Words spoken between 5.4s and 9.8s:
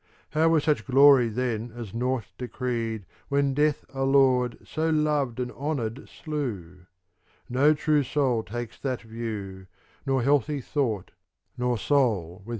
honoured slew? No true soul takes that view, ^